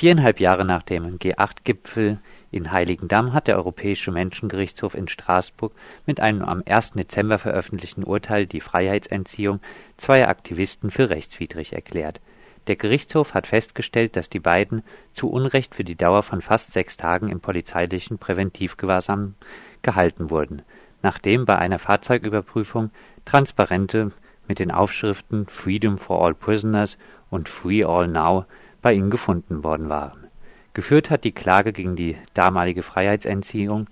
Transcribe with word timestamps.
Viereinhalb 0.00 0.40
Jahre 0.40 0.64
nach 0.64 0.82
dem 0.82 1.18
G8-Gipfel 1.18 2.20
in 2.50 2.72
Heiligendamm 2.72 3.34
hat 3.34 3.48
der 3.48 3.56
Europäische 3.56 4.10
Menschengerichtshof 4.10 4.94
in 4.94 5.08
Straßburg 5.08 5.74
mit 6.06 6.20
einem 6.20 6.40
am 6.40 6.62
1. 6.64 6.92
Dezember 6.92 7.36
veröffentlichten 7.36 8.02
Urteil 8.02 8.46
die 8.46 8.62
Freiheitsentziehung 8.62 9.60
zweier 9.98 10.28
Aktivisten 10.28 10.90
für 10.90 11.10
rechtswidrig 11.10 11.74
erklärt. 11.74 12.22
Der 12.66 12.76
Gerichtshof 12.76 13.34
hat 13.34 13.46
festgestellt, 13.46 14.16
dass 14.16 14.30
die 14.30 14.40
beiden 14.40 14.84
zu 15.12 15.28
Unrecht 15.28 15.74
für 15.74 15.84
die 15.84 15.96
Dauer 15.96 16.22
von 16.22 16.40
fast 16.40 16.72
sechs 16.72 16.96
Tagen 16.96 17.28
im 17.28 17.40
polizeilichen 17.40 18.16
Präventivgewahrsam 18.16 19.34
gehalten 19.82 20.30
wurden, 20.30 20.62
nachdem 21.02 21.44
bei 21.44 21.58
einer 21.58 21.78
Fahrzeugüberprüfung 21.78 22.90
Transparente 23.26 24.12
mit 24.48 24.60
den 24.60 24.70
Aufschriften 24.70 25.46
Freedom 25.46 25.98
for 25.98 26.24
all 26.24 26.34
prisoners 26.34 26.96
und 27.28 27.50
Free 27.50 27.84
all 27.84 28.08
now 28.08 28.46
bei 28.82 28.92
ihnen 28.92 29.10
gefunden 29.10 29.62
worden 29.64 29.88
waren. 29.88 30.26
Geführt 30.72 31.10
hat 31.10 31.24
die 31.24 31.32
Klage 31.32 31.72
gegen 31.72 31.96
die 31.96 32.16
damalige 32.34 32.82
Freiheitsentziehung 32.82 33.88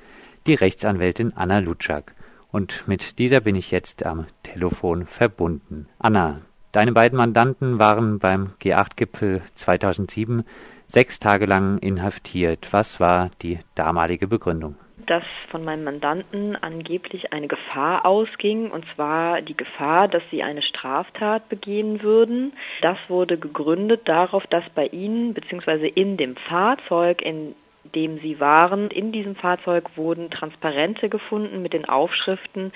die 0.47 0.55
Rechtsanwältin 0.55 1.33
Anna 1.37 1.59
Lutschak. 1.59 2.15
Und 2.51 2.87
mit 2.87 3.19
dieser 3.19 3.41
bin 3.41 3.57
ich 3.57 3.71
jetzt 3.71 4.07
am 4.07 4.27
Telefon 4.43 5.07
verbunden. 5.07 5.87
Anna, 5.99 6.41
deine 6.73 6.93
beiden 6.93 7.19
Mandanten 7.19 7.79
waren 7.79 8.19
beim 8.19 8.53
G8-Gipfel 8.61 9.43
2007 9.55 10.45
sechs 10.87 11.21
Tage 11.21 11.45
lang 11.47 11.79
inhaftiert. 11.79 12.69
Was 12.73 13.01
war 13.01 13.31
die 13.43 13.59
damalige 13.75 14.27
Begründung? 14.27 14.77
Dass 15.09 15.25
von 15.51 15.65
meinem 15.65 15.85
Mandanten 15.85 16.57
angeblich 16.57 17.33
eine 17.33 17.49
Gefahr 17.49 18.05
ausging, 18.05 18.71
und 18.71 18.85
zwar 18.95 19.43
die 19.43 19.57
Gefahr, 19.57 20.07
dass 20.07 20.23
sie 20.31 20.43
eine 20.43 20.63
Straftat 20.63 21.49
begehen 21.49 22.03
würden. 22.03 22.53
Das 22.83 22.99
wurde 23.09 23.39
gegründet 23.39 24.03
darauf, 24.07 24.47
dass 24.49 24.65
bei 24.75 24.87
ihnen 24.87 25.35
bzw. 25.35 25.89
in 25.89 26.17
dem 26.17 26.37
Fahrzeug, 26.37 27.23
in 27.23 27.55
dem 27.95 28.19
sie 28.19 28.39
waren, 28.39 28.91
in 28.91 29.13
diesem 29.13 29.35
Fahrzeug 29.35 29.97
wurden 29.97 30.31
Transparente 30.31 31.09
gefunden 31.09 31.63
mit 31.63 31.73
den 31.73 31.89
Aufschriften 31.89 32.73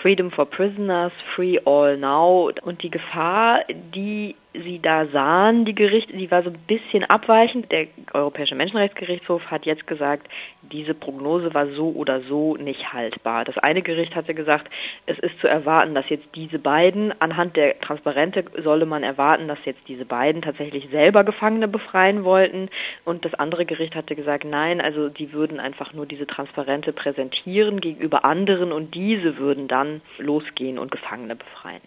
Freedom 0.00 0.30
for 0.30 0.46
Prisoners, 0.46 1.12
Free 1.34 1.58
All 1.64 1.98
Now 1.98 2.50
und 2.62 2.82
die 2.82 2.90
Gefahr, 2.90 3.60
die 3.94 4.36
sie 4.54 4.80
da 4.80 5.06
sahen, 5.06 5.64
die 5.64 5.74
Gerichte, 5.74 6.16
die 6.16 6.30
war 6.30 6.42
so 6.42 6.50
ein 6.50 6.58
bisschen 6.66 7.04
abweichend. 7.04 7.70
Der 7.72 7.88
Europäische 8.12 8.54
Menschenrechtsgerichtshof 8.54 9.50
hat 9.50 9.66
jetzt 9.66 9.86
gesagt, 9.86 10.28
diese 10.62 10.94
Prognose 10.94 11.52
war 11.54 11.66
so 11.68 11.90
oder 11.90 12.20
so 12.22 12.56
nicht 12.56 12.92
haltbar. 12.92 13.44
Das 13.44 13.58
eine 13.58 13.82
Gericht 13.82 14.14
hatte 14.14 14.34
gesagt, 14.34 14.70
es 15.06 15.18
ist 15.18 15.38
zu 15.40 15.48
erwarten, 15.48 15.94
dass 15.94 16.08
jetzt 16.08 16.26
diese 16.34 16.58
beiden, 16.58 17.20
anhand 17.20 17.56
der 17.56 17.80
Transparente 17.80 18.44
solle 18.62 18.86
man 18.86 19.02
erwarten, 19.02 19.48
dass 19.48 19.58
jetzt 19.64 19.86
diese 19.88 20.04
beiden 20.04 20.42
tatsächlich 20.42 20.88
selber 20.90 21.24
Gefangene 21.24 21.68
befreien 21.68 22.24
wollten. 22.24 22.68
Und 23.04 23.24
das 23.24 23.34
andere 23.34 23.66
Gericht 23.66 23.94
hatte 23.94 24.14
gesagt, 24.14 24.44
nein, 24.44 24.80
also 24.80 25.08
die 25.08 25.32
würden 25.32 25.58
einfach 25.58 25.92
nur 25.92 26.06
diese 26.06 26.26
Transparente 26.26 26.92
präsentieren 26.92 27.80
gegenüber 27.80 28.24
anderen 28.24 28.72
und 28.72 28.94
diese 28.94 29.36
würden 29.36 29.68
dann 29.68 30.00
losgehen 30.18 30.78
und 30.78 30.92
Gefangene 30.92 31.34
befreien. 31.36 31.82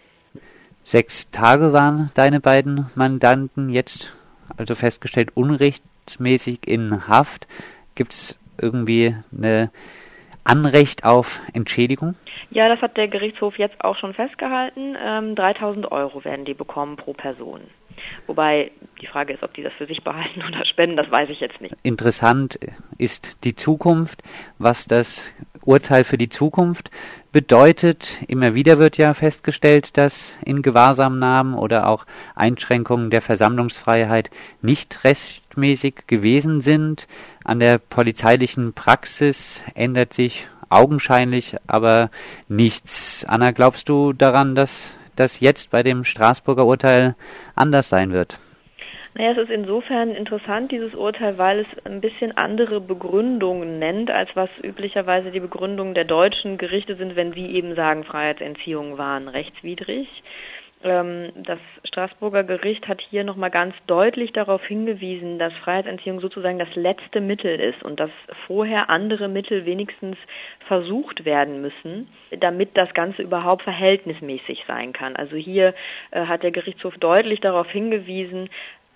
Sechs 0.88 1.30
Tage 1.30 1.74
waren 1.74 2.10
deine 2.14 2.40
beiden 2.40 2.86
Mandanten 2.94 3.68
jetzt, 3.68 4.16
also 4.56 4.74
festgestellt, 4.74 5.32
unrechtmäßig 5.34 6.66
in 6.66 7.06
Haft. 7.06 7.46
Gibt 7.94 8.14
es 8.14 8.38
irgendwie 8.56 9.14
eine 9.30 9.70
Anrecht 10.44 11.04
auf 11.04 11.40
Entschädigung? 11.52 12.14
Ja, 12.48 12.70
das 12.70 12.80
hat 12.80 12.96
der 12.96 13.08
Gerichtshof 13.08 13.58
jetzt 13.58 13.84
auch 13.84 13.98
schon 13.98 14.14
festgehalten. 14.14 14.96
Ähm, 14.98 15.34
3000 15.34 15.92
Euro 15.92 16.24
werden 16.24 16.46
die 16.46 16.54
bekommen 16.54 16.96
pro 16.96 17.12
Person. 17.12 17.60
Wobei 18.26 18.70
die 19.00 19.06
Frage 19.06 19.32
ist, 19.32 19.42
ob 19.42 19.54
die 19.54 19.62
das 19.62 19.72
für 19.74 19.86
sich 19.86 20.02
behalten 20.02 20.42
oder 20.48 20.64
spenden, 20.66 20.96
das 20.96 21.10
weiß 21.10 21.28
ich 21.30 21.40
jetzt 21.40 21.60
nicht. 21.60 21.74
Interessant 21.82 22.58
ist 22.98 23.44
die 23.44 23.54
Zukunft, 23.54 24.22
was 24.58 24.86
das 24.86 25.32
Urteil 25.62 26.04
für 26.04 26.16
die 26.16 26.30
Zukunft 26.30 26.90
bedeutet. 27.30 28.22
Immer 28.26 28.54
wieder 28.54 28.78
wird 28.78 28.96
ja 28.96 29.12
festgestellt, 29.12 29.98
dass 29.98 30.38
in 30.44 30.62
Gewahrsamnahmen 30.62 31.54
oder 31.54 31.88
auch 31.88 32.06
Einschränkungen 32.34 33.10
der 33.10 33.20
Versammlungsfreiheit 33.20 34.30
nicht 34.62 35.04
rechtmäßig 35.04 36.06
gewesen 36.06 36.60
sind. 36.62 37.06
An 37.44 37.60
der 37.60 37.78
polizeilichen 37.78 38.72
Praxis 38.72 39.62
ändert 39.74 40.14
sich 40.14 40.48
augenscheinlich 40.70 41.56
aber 41.66 42.10
nichts. 42.48 43.24
Anna, 43.26 43.50
glaubst 43.50 43.88
du 43.88 44.12
daran, 44.12 44.54
dass 44.54 44.97
das 45.18 45.40
jetzt 45.40 45.70
bei 45.70 45.82
dem 45.82 46.04
Straßburger 46.04 46.66
Urteil 46.66 47.14
anders 47.54 47.88
sein 47.88 48.12
wird? 48.12 48.38
Naja, 49.14 49.32
es 49.32 49.38
ist 49.38 49.50
insofern 49.50 50.10
interessant, 50.10 50.70
dieses 50.70 50.94
Urteil, 50.94 51.38
weil 51.38 51.60
es 51.60 51.66
ein 51.84 52.00
bisschen 52.00 52.36
andere 52.36 52.80
Begründungen 52.80 53.78
nennt, 53.78 54.10
als 54.10 54.30
was 54.34 54.50
üblicherweise 54.62 55.30
die 55.30 55.40
Begründungen 55.40 55.94
der 55.94 56.04
deutschen 56.04 56.56
Gerichte 56.56 56.94
sind, 56.94 57.16
wenn 57.16 57.32
sie 57.32 57.46
eben 57.46 57.74
sagen, 57.74 58.04
Freiheitsentziehungen 58.04 58.96
waren 58.96 59.26
rechtswidrig. 59.26 60.08
Ähm, 60.84 61.32
das 61.34 61.58
Straßburger 61.84 62.44
Gericht 62.44 62.86
hat 62.86 63.00
hier 63.00 63.24
nochmal 63.24 63.50
ganz 63.50 63.74
deutlich 63.86 64.32
darauf 64.32 64.64
hingewiesen, 64.64 65.38
dass 65.38 65.52
Freiheitsentziehung 65.64 66.20
sozusagen 66.20 66.58
das 66.58 66.74
letzte 66.76 67.20
Mittel 67.20 67.58
ist 67.58 67.82
und 67.82 67.98
dass 67.98 68.10
vorher 68.46 68.88
andere 68.88 69.28
Mittel 69.28 69.66
wenigstens 69.66 70.16
versucht 70.66 71.24
werden 71.24 71.60
müssen, 71.62 72.08
damit 72.38 72.76
das 72.76 72.92
Ganze 72.94 73.22
überhaupt 73.22 73.62
verhältnismäßig 73.62 74.64
sein 74.68 74.92
kann. 74.92 75.16
Also 75.16 75.36
hier 75.36 75.74
äh, 76.12 76.26
hat 76.26 76.42
der 76.42 76.52
Gerichtshof 76.52 76.96
deutlich 76.98 77.40
darauf 77.40 77.68
hingewiesen, 77.70 78.48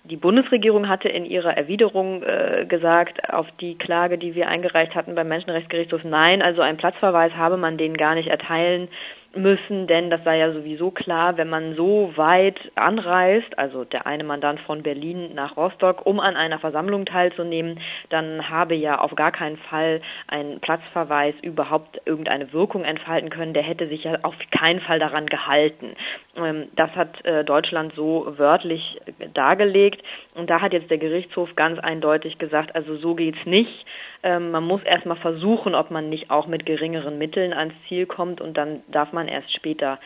die 0.05 0.17
Bundesregierung 0.17 0.89
hatte 0.89 1.07
in 1.07 1.23
ihrer 1.23 1.55
Erwiderung 1.55 2.23
äh, 2.23 2.65
gesagt 2.67 3.33
auf 3.33 3.47
die 3.61 3.77
Klage, 3.77 4.17
die 4.17 4.35
wir 4.35 4.49
eingereicht 4.49 4.95
hatten 4.95 5.15
beim 5.15 5.29
Menschenrechtsgerichtshof, 5.29 6.03
nein, 6.03 6.41
also 6.41 6.61
einen 6.61 6.77
Platzverweis 6.77 7.31
habe 7.33 7.55
man 7.55 7.77
denen 7.77 7.95
gar 7.95 8.13
nicht 8.13 8.27
erteilen 8.27 8.89
müssen, 9.35 9.87
denn 9.87 10.09
das 10.09 10.23
sei 10.23 10.37
ja 10.37 10.51
sowieso 10.51 10.91
klar, 10.91 11.37
wenn 11.37 11.49
man 11.49 11.75
so 11.75 12.13
weit 12.15 12.59
anreist, 12.75 13.57
also 13.57 13.83
der 13.83 14.05
eine 14.05 14.23
Mandant 14.23 14.59
von 14.61 14.83
Berlin 14.83 15.33
nach 15.33 15.57
Rostock, 15.57 16.05
um 16.05 16.19
an 16.19 16.35
einer 16.35 16.59
Versammlung 16.59 17.05
teilzunehmen, 17.05 17.79
dann 18.09 18.49
habe 18.49 18.75
ja 18.75 18.99
auf 18.99 19.15
gar 19.15 19.31
keinen 19.31 19.57
Fall 19.57 20.01
ein 20.27 20.59
Platzverweis 20.59 21.35
überhaupt 21.41 22.01
irgendeine 22.05 22.53
Wirkung 22.53 22.83
entfalten 22.83 23.29
können. 23.29 23.53
Der 23.53 23.63
hätte 23.63 23.87
sich 23.87 24.03
ja 24.03 24.19
auf 24.21 24.35
keinen 24.51 24.81
Fall 24.81 24.99
daran 24.99 25.25
gehalten. 25.25 25.95
Ähm, 26.35 26.67
das 26.75 26.91
hat 26.95 27.25
äh, 27.25 27.43
Deutschland 27.43 27.93
so 27.95 28.33
wörtlich 28.37 28.99
dargelegt 29.33 30.03
und 30.33 30.49
da 30.49 30.61
hat 30.61 30.73
jetzt 30.73 30.89
der 30.89 30.97
Gerichtshof 30.97 31.55
ganz 31.55 31.79
eindeutig 31.79 32.37
gesagt, 32.37 32.75
also 32.75 32.95
so 32.95 33.15
geht's 33.15 33.45
nicht. 33.45 33.85
Ähm, 34.23 34.51
man 34.51 34.63
muss 34.63 34.81
erstmal 34.83 35.17
versuchen, 35.17 35.75
ob 35.75 35.91
man 35.91 36.09
nicht 36.09 36.31
auch 36.31 36.47
mit 36.47 36.65
geringeren 36.65 37.17
Mitteln 37.17 37.53
ans 37.53 37.73
Ziel 37.87 38.05
kommt 38.05 38.41
und 38.41 38.57
dann 38.57 38.81
darf 38.87 39.13
man 39.13 39.27
erst 39.27 39.53
später 39.53 39.99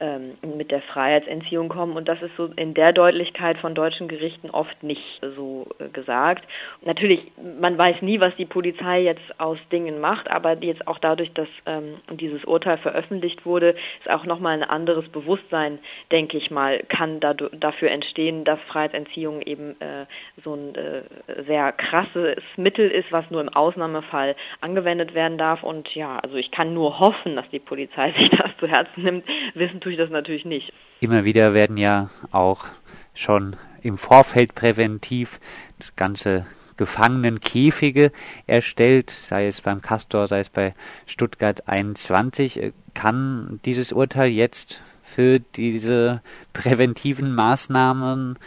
ähm, 0.00 0.32
mit 0.56 0.72
der 0.72 0.82
Freiheitsentziehung 0.82 1.68
kommen. 1.68 1.96
Und 1.96 2.08
das 2.08 2.20
ist 2.20 2.36
so 2.36 2.46
in 2.56 2.74
der 2.74 2.92
Deutlichkeit 2.92 3.58
von 3.58 3.76
deutschen 3.76 4.08
Gerichten 4.08 4.50
oft 4.50 4.82
nicht 4.82 5.20
so 5.36 5.68
äh, 5.78 5.88
gesagt. 5.88 6.44
Natürlich, 6.82 7.20
man 7.60 7.78
weiß 7.78 8.02
nie, 8.02 8.18
was 8.18 8.34
die 8.36 8.44
Polizei 8.44 9.02
jetzt 9.02 9.22
aus 9.38 9.58
Dingen 9.70 10.00
macht, 10.00 10.28
aber 10.28 10.60
jetzt 10.62 10.88
auch 10.88 10.98
dadurch, 10.98 11.32
dass 11.34 11.48
ähm, 11.66 12.00
dieses 12.10 12.44
Urteil 12.44 12.78
veröffentlicht 12.78 13.46
wurde, 13.46 13.76
ist 14.00 14.10
auch 14.10 14.24
nochmal 14.26 14.54
ein 14.54 14.68
anderes 14.68 15.08
Bewusstsein, 15.10 15.78
denke 16.10 16.38
ich 16.38 16.50
mal, 16.50 16.80
kann 16.88 17.20
dafür 17.20 17.92
entstehen, 17.92 18.44
dass 18.44 18.58
Freiheitsentziehung 18.68 19.42
eben 19.42 19.80
äh, 19.80 20.06
so 20.42 20.54
ein 20.54 20.74
äh, 20.74 21.02
sehr 21.46 21.70
krasses 21.70 22.42
Mittel 22.56 22.90
ist, 22.90 23.12
was 23.12 23.30
nur 23.30 23.40
im 23.40 23.48
Ausnahmefall 23.48 24.34
angewendet 24.60 25.14
werden 25.14 25.38
darf. 25.38 25.62
Und 25.62 25.94
ja, 25.94 26.18
also 26.18 26.34
ich 26.34 26.50
kann 26.50 26.74
nur 26.74 26.98
hoffen, 26.98 27.36
dass 27.36 27.48
die 27.50 27.60
Polizei 27.60 28.12
sich 28.18 28.30
das 28.30 28.50
zu 28.58 28.66
Herzen 28.66 29.04
nimmt. 29.04 29.24
Wissen 29.54 29.83
tue 29.84 29.92
ich 29.92 29.98
das 29.98 30.10
natürlich 30.10 30.44
nicht. 30.44 30.72
Immer 31.00 31.24
wieder 31.24 31.54
werden 31.54 31.76
ja 31.76 32.08
auch 32.32 32.64
schon 33.14 33.56
im 33.82 33.98
Vorfeld 33.98 34.54
präventiv 34.54 35.38
das 35.78 35.94
ganze 35.94 36.46
Gefangenenkäfige 36.76 38.10
erstellt, 38.46 39.10
sei 39.10 39.46
es 39.46 39.60
beim 39.60 39.80
Castor, 39.82 40.26
sei 40.26 40.40
es 40.40 40.48
bei 40.48 40.74
Stuttgart 41.06 41.68
21. 41.68 42.72
Kann 42.94 43.60
dieses 43.64 43.92
Urteil 43.92 44.30
jetzt 44.30 44.82
für 45.02 45.38
diese 45.38 46.22
präventiven 46.52 47.34
Maßnahmen 47.34 48.38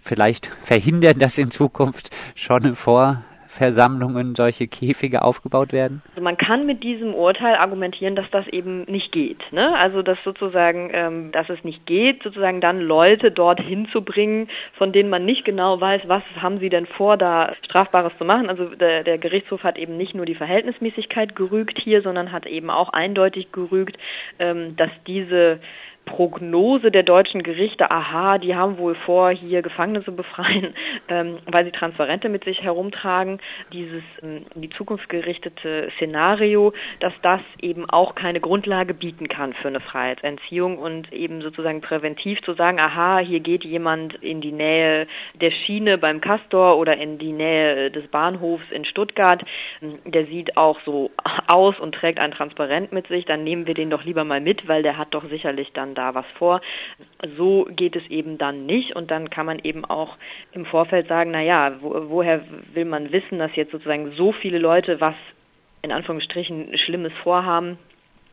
vielleicht 0.00 0.46
verhindern, 0.46 1.18
dass 1.18 1.38
in 1.38 1.50
Zukunft 1.50 2.10
schon 2.34 2.76
vor 2.76 3.24
Versammlungen 3.58 4.34
solche 4.34 4.68
Käfige 4.68 5.22
aufgebaut 5.22 5.72
werden? 5.72 6.02
Also 6.10 6.22
man 6.22 6.36
kann 6.36 6.64
mit 6.64 6.82
diesem 6.84 7.12
Urteil 7.14 7.56
argumentieren, 7.56 8.14
dass 8.16 8.30
das 8.30 8.46
eben 8.48 8.84
nicht 8.84 9.12
geht. 9.12 9.40
Ne? 9.52 9.76
Also 9.76 10.02
dass 10.02 10.18
sozusagen, 10.24 10.90
ähm, 10.92 11.32
dass 11.32 11.48
es 11.50 11.62
nicht 11.64 11.84
geht, 11.84 12.22
sozusagen 12.22 12.60
dann 12.60 12.80
Leute 12.80 13.30
dorthin 13.30 13.88
zu 13.92 14.02
bringen, 14.02 14.48
von 14.74 14.92
denen 14.92 15.10
man 15.10 15.24
nicht 15.24 15.44
genau 15.44 15.80
weiß, 15.80 16.02
was 16.06 16.22
haben 16.40 16.60
sie 16.60 16.70
denn 16.70 16.86
vor, 16.86 17.16
da 17.16 17.54
Strafbares 17.64 18.12
zu 18.16 18.24
machen. 18.24 18.48
Also 18.48 18.66
der, 18.66 19.02
der 19.02 19.18
Gerichtshof 19.18 19.64
hat 19.64 19.76
eben 19.76 19.96
nicht 19.96 20.14
nur 20.14 20.24
die 20.24 20.36
Verhältnismäßigkeit 20.36 21.34
gerügt 21.34 21.78
hier, 21.82 22.02
sondern 22.02 22.32
hat 22.32 22.46
eben 22.46 22.70
auch 22.70 22.90
eindeutig 22.90 23.50
gerügt, 23.52 23.98
ähm, 24.38 24.76
dass 24.76 24.90
diese 25.06 25.58
Prognose 26.08 26.90
der 26.90 27.02
deutschen 27.02 27.42
Gerichte, 27.42 27.90
aha, 27.90 28.38
die 28.38 28.56
haben 28.56 28.78
wohl 28.78 28.94
vor, 28.94 29.30
hier 29.30 29.60
Gefangene 29.60 30.02
zu 30.02 30.16
befreien, 30.16 30.74
ähm, 31.08 31.38
weil 31.46 31.66
sie 31.66 31.70
Transparente 31.70 32.30
mit 32.30 32.44
sich 32.44 32.62
herumtragen. 32.62 33.40
Dieses 33.72 34.02
ähm, 34.22 34.46
die 34.54 34.70
Zukunft 34.70 35.08
gerichtete 35.10 35.90
Szenario, 35.96 36.72
dass 37.00 37.12
das 37.22 37.40
eben 37.60 37.88
auch 37.90 38.14
keine 38.14 38.40
Grundlage 38.40 38.94
bieten 38.94 39.28
kann 39.28 39.52
für 39.52 39.68
eine 39.68 39.80
Freiheitsentziehung 39.80 40.78
und 40.78 41.12
eben 41.12 41.42
sozusagen 41.42 41.82
präventiv 41.82 42.40
zu 42.42 42.54
sagen, 42.54 42.80
aha, 42.80 43.18
hier 43.18 43.40
geht 43.40 43.64
jemand 43.64 44.14
in 44.22 44.40
die 44.40 44.52
Nähe 44.52 45.06
der 45.34 45.50
Schiene 45.50 45.98
beim 45.98 46.22
Castor 46.22 46.78
oder 46.78 46.96
in 46.96 47.18
die 47.18 47.32
Nähe 47.32 47.90
des 47.90 48.08
Bahnhofs 48.08 48.64
in 48.70 48.86
Stuttgart, 48.86 49.44
ähm, 49.82 49.98
der 50.06 50.24
sieht 50.24 50.56
auch 50.56 50.80
so 50.86 51.10
aus 51.48 51.78
und 51.78 51.94
trägt 51.94 52.18
ein 52.18 52.30
Transparent 52.30 52.92
mit 52.92 53.08
sich, 53.08 53.26
dann 53.26 53.44
nehmen 53.44 53.66
wir 53.66 53.74
den 53.74 53.90
doch 53.90 54.04
lieber 54.04 54.24
mal 54.24 54.40
mit, 54.40 54.66
weil 54.68 54.82
der 54.82 54.96
hat 54.96 55.12
doch 55.12 55.28
sicherlich 55.28 55.72
dann 55.74 55.94
da 55.98 56.14
was 56.14 56.24
vor. 56.38 56.60
So 57.36 57.66
geht 57.70 57.96
es 57.96 58.06
eben 58.08 58.38
dann 58.38 58.64
nicht 58.64 58.96
und 58.96 59.10
dann 59.10 59.28
kann 59.28 59.46
man 59.46 59.58
eben 59.58 59.84
auch 59.84 60.16
im 60.52 60.64
Vorfeld 60.64 61.08
sagen, 61.08 61.32
na 61.32 61.42
ja, 61.42 61.74
wo, 61.80 62.08
woher 62.08 62.40
will 62.72 62.84
man 62.84 63.12
wissen, 63.12 63.38
dass 63.38 63.54
jetzt 63.56 63.72
sozusagen 63.72 64.12
so 64.12 64.32
viele 64.32 64.58
Leute 64.58 65.00
was 65.00 65.14
in 65.82 65.92
Anführungsstrichen 65.92 66.76
Schlimmes 66.78 67.12
vorhaben, 67.22 67.78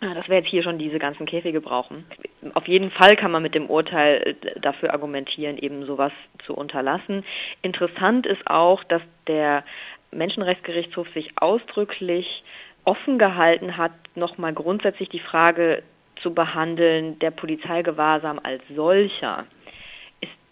dass 0.01 0.27
wir 0.27 0.37
jetzt 0.37 0.49
hier 0.49 0.63
schon 0.63 0.77
diese 0.77 0.99
ganzen 0.99 1.25
Käfige 1.25 1.61
brauchen. 1.61 2.05
Auf 2.53 2.67
jeden 2.67 2.91
Fall 2.91 3.15
kann 3.15 3.31
man 3.31 3.43
mit 3.43 3.55
dem 3.55 3.69
Urteil 3.69 4.35
äh, 4.41 4.59
dafür 4.59 4.93
argumentieren, 4.93 5.57
eben 5.57 5.85
sowas 5.85 6.11
zu 6.45 6.53
unterlassen. 6.53 7.23
Interessant 7.61 8.25
ist 8.25 8.45
auch, 8.47 8.83
dass 8.83 9.01
der 9.27 9.63
Menschenrechtsgerichtshof 10.11 11.07
sich 11.13 11.31
ausdrücklich 11.37 12.43
offen 12.83 13.17
gehalten 13.17 13.77
hat, 13.77 13.93
nochmal 14.15 14.53
grundsätzlich 14.53 15.09
die 15.09 15.19
Frage 15.19 15.81
zu 16.25 16.33
behandeln, 16.33 17.19
der 17.19 17.29
Polizeigewahrsam 17.29 18.39
als 18.41 18.63
solcher, 18.75 19.45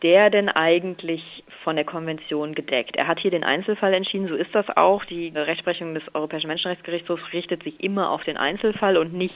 der 0.03 0.29
denn 0.29 0.49
eigentlich 0.49 1.43
von 1.63 1.75
der 1.77 1.85
Konvention 1.85 2.53
gedeckt? 2.53 2.97
Er 2.97 3.07
hat 3.07 3.19
hier 3.19 3.31
den 3.31 3.43
Einzelfall 3.43 3.93
entschieden, 3.93 4.27
so 4.27 4.35
ist 4.35 4.53
das 4.53 4.65
auch. 4.75 5.05
Die 5.05 5.29
Rechtsprechung 5.29 5.93
des 5.93 6.03
Europäischen 6.13 6.47
Menschenrechtsgerichtshofs 6.47 7.33
richtet 7.33 7.63
sich 7.63 7.81
immer 7.83 8.11
auf 8.11 8.23
den 8.23 8.37
Einzelfall 8.37 8.97
und 8.97 9.13
nicht 9.13 9.35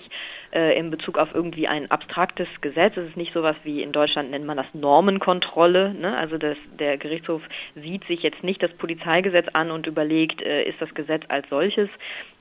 äh, 0.51 0.77
in 0.77 0.91
Bezug 0.91 1.17
auf 1.17 1.33
irgendwie 1.33 1.67
ein 1.67 1.89
abstraktes 1.89 2.47
Gesetz. 2.61 2.97
Es 2.97 3.09
ist 3.09 3.17
nicht 3.17 3.33
sowas 3.33 3.55
wie 3.63 3.81
in 3.81 3.91
Deutschland 3.91 4.31
nennt 4.31 4.45
man 4.45 4.57
das 4.57 4.67
Normenkontrolle. 4.73 5.93
Ne? 5.93 6.15
Also 6.17 6.37
das, 6.37 6.57
der 6.77 6.97
Gerichtshof 6.97 7.41
sieht 7.75 8.05
sich 8.05 8.21
jetzt 8.21 8.43
nicht 8.43 8.61
das 8.61 8.73
Polizeigesetz 8.73 9.47
an 9.53 9.71
und 9.71 9.87
überlegt, 9.87 10.41
äh, 10.41 10.63
ist 10.63 10.81
das 10.81 10.93
Gesetz 10.93 11.23
als 11.29 11.47
solches 11.49 11.89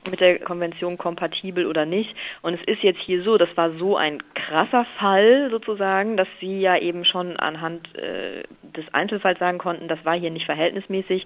mit 0.09 0.21
der 0.21 0.39
Konvention 0.39 0.97
kompatibel 0.97 1.65
oder 1.65 1.85
nicht. 1.85 2.15
Und 2.41 2.53
es 2.53 2.63
ist 2.65 2.83
jetzt 2.83 2.99
hier 2.99 3.23
so, 3.23 3.37
das 3.37 3.49
war 3.55 3.71
so 3.71 3.97
ein 3.97 4.23
krasser 4.33 4.85
Fall 4.99 5.49
sozusagen, 5.51 6.17
dass 6.17 6.27
Sie 6.39 6.61
ja 6.61 6.77
eben 6.77 7.05
schon 7.05 7.37
anhand 7.37 7.95
äh, 7.97 8.16
des 8.63 8.85
Einzelfalls 8.93 9.39
sagen 9.39 9.57
konnten, 9.57 9.87
das 9.87 10.03
war 10.05 10.17
hier 10.17 10.31
nicht 10.31 10.45
verhältnismäßig 10.45 11.25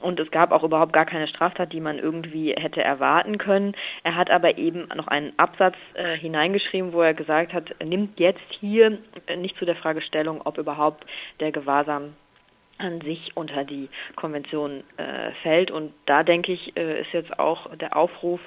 und 0.00 0.18
es 0.20 0.30
gab 0.30 0.52
auch 0.52 0.64
überhaupt 0.64 0.92
gar 0.92 1.06
keine 1.06 1.28
Straftat, 1.28 1.72
die 1.72 1.80
man 1.80 1.98
irgendwie 1.98 2.52
hätte 2.52 2.82
erwarten 2.82 3.38
können. 3.38 3.74
Er 4.02 4.16
hat 4.16 4.30
aber 4.30 4.58
eben 4.58 4.88
noch 4.94 5.08
einen 5.08 5.32
Absatz 5.38 5.76
äh, 5.94 6.16
hineingeschrieben, 6.16 6.92
wo 6.92 7.02
er 7.02 7.14
gesagt 7.14 7.52
hat, 7.52 7.74
nimmt 7.82 8.18
jetzt 8.18 8.40
hier 8.60 8.98
nicht 9.36 9.56
zu 9.56 9.64
der 9.64 9.76
Fragestellung, 9.76 10.42
ob 10.44 10.58
überhaupt 10.58 11.04
der 11.40 11.52
Gewahrsam 11.52 12.14
an 12.78 13.00
sich 13.00 13.30
unter 13.34 13.64
die 13.64 13.88
Konvention 14.16 14.82
äh, 14.96 15.30
fällt. 15.42 15.70
Und 15.70 15.92
da 16.06 16.22
denke 16.22 16.52
ich, 16.52 16.76
äh, 16.76 17.00
ist 17.00 17.12
jetzt 17.12 17.38
auch 17.38 17.74
der 17.76 17.96
Aufruf 17.96 18.40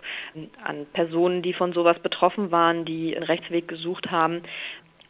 an 0.63 0.85
Personen, 0.93 1.41
die 1.41 1.53
von 1.53 1.73
sowas 1.73 1.97
betroffen 1.99 2.51
waren, 2.51 2.85
die 2.85 3.15
einen 3.15 3.25
Rechtsweg 3.25 3.67
gesucht 3.67 4.11
haben, 4.11 4.41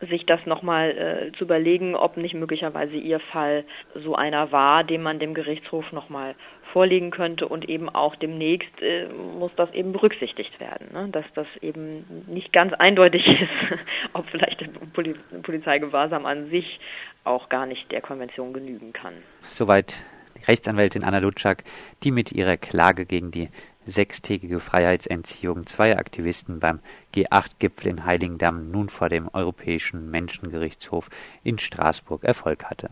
sich 0.10 0.26
das 0.26 0.46
nochmal 0.46 0.92
äh, 0.92 1.38
zu 1.38 1.46
überlegen, 1.46 1.96
ob 1.96 2.18
nicht 2.18 2.34
möglicherweise 2.34 2.96
ihr 2.96 3.20
Fall 3.20 3.64
so 3.94 4.16
einer 4.16 4.52
war, 4.52 4.84
den 4.84 5.02
man 5.02 5.20
dem 5.20 5.34
Gerichtshof 5.34 5.92
nochmal 5.92 6.36
vorlegen 6.74 7.12
könnte 7.12 7.48
und 7.48 7.70
eben 7.70 7.88
auch 7.88 8.16
demnächst 8.18 8.82
äh, 8.82 9.08
muss 9.08 9.52
das 9.56 9.72
eben 9.74 9.94
berücksichtigt 9.94 10.60
werden, 10.60 10.88
ne? 10.92 11.08
dass 11.10 11.26
das 11.34 11.48
eben 11.62 12.24
nicht 12.28 12.52
ganz 12.52 12.74
eindeutig 12.74 13.26
ist, 13.28 13.80
ob 14.14 14.28
vielleicht 14.30 14.62
der 14.62 14.68
Poli 14.94 15.16
Polizeigewahrsam 15.44 16.26
an 16.26 16.50
sich 16.50 16.80
auch 17.24 17.48
gar 17.50 17.66
nicht 17.66 17.92
der 17.92 18.02
Konvention 18.02 18.54
genügen 18.54 18.92
kann. 18.92 19.14
Soweit 19.40 19.96
Rechtsanwältin 20.48 21.04
Anna 21.04 21.20
Lutschak, 21.20 21.64
die 22.04 22.12
mit 22.12 22.32
ihrer 22.32 22.58
Klage 22.58 23.06
gegen 23.06 23.32
die 23.32 23.50
sechstägige 23.86 24.60
Freiheitsentziehung 24.60 25.66
zweier 25.66 25.98
Aktivisten 25.98 26.60
beim 26.60 26.80
G8-Gipfel 27.14 27.90
in 27.90 28.06
Heiligendamm 28.06 28.72
nun 28.72 28.90
vor 28.90 29.10
dem 29.10 29.30
Europäischen 29.32 30.10
Menschengerichtshof 30.10 31.10
in 31.44 31.60
Straßburg 31.60 32.24
Erfolg 32.24 32.66
hatte 32.66 32.90